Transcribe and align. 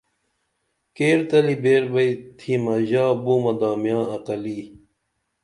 کیر 0.95 1.19
تلی 1.29 1.55
بیر 1.63 1.83
بئی 1.93 2.11
تِھمہ 2.37 2.75
ژا 2.89 3.05
بُومہ 3.23 3.53
دامیاں 3.59 4.03
عقلی 4.15 4.59